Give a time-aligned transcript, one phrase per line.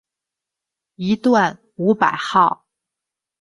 [0.95, 2.65] 一段五百号